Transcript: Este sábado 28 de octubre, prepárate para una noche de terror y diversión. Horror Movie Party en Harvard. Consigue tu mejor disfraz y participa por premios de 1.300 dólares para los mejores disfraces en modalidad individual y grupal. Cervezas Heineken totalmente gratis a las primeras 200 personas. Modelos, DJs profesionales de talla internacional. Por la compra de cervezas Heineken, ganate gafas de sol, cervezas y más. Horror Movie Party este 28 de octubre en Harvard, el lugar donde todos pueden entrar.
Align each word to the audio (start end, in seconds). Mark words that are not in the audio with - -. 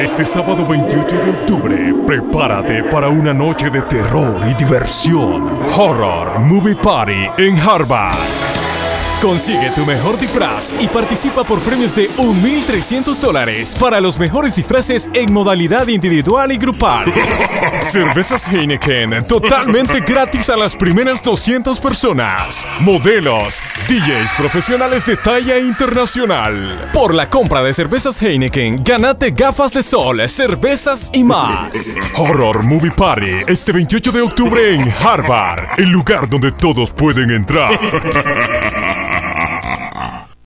Este 0.00 0.24
sábado 0.24 0.66
28 0.66 1.18
de 1.18 1.30
octubre, 1.30 1.94
prepárate 2.04 2.82
para 2.82 3.08
una 3.08 3.32
noche 3.32 3.70
de 3.70 3.82
terror 3.82 4.40
y 4.50 4.54
diversión. 4.54 5.62
Horror 5.78 6.40
Movie 6.40 6.74
Party 6.74 7.28
en 7.38 7.56
Harvard. 7.56 8.41
Consigue 9.22 9.70
tu 9.70 9.86
mejor 9.86 10.18
disfraz 10.18 10.74
y 10.80 10.88
participa 10.88 11.44
por 11.44 11.60
premios 11.60 11.94
de 11.94 12.10
1.300 12.10 13.14
dólares 13.20 13.72
para 13.78 14.00
los 14.00 14.18
mejores 14.18 14.56
disfraces 14.56 15.08
en 15.14 15.32
modalidad 15.32 15.86
individual 15.86 16.50
y 16.50 16.56
grupal. 16.56 17.06
Cervezas 17.80 18.48
Heineken 18.48 19.24
totalmente 19.28 20.00
gratis 20.00 20.50
a 20.50 20.56
las 20.56 20.74
primeras 20.74 21.22
200 21.22 21.78
personas. 21.78 22.66
Modelos, 22.80 23.62
DJs 23.86 24.32
profesionales 24.36 25.06
de 25.06 25.16
talla 25.16 25.56
internacional. 25.56 26.90
Por 26.92 27.14
la 27.14 27.30
compra 27.30 27.62
de 27.62 27.72
cervezas 27.72 28.20
Heineken, 28.20 28.82
ganate 28.82 29.30
gafas 29.30 29.72
de 29.72 29.84
sol, 29.84 30.28
cervezas 30.28 31.08
y 31.12 31.22
más. 31.22 31.96
Horror 32.16 32.64
Movie 32.64 32.90
Party 32.90 33.44
este 33.46 33.70
28 33.70 34.10
de 34.10 34.20
octubre 34.20 34.74
en 34.74 34.92
Harvard, 35.00 35.78
el 35.78 35.90
lugar 35.90 36.28
donde 36.28 36.50
todos 36.50 36.92
pueden 36.92 37.30
entrar. 37.30 37.78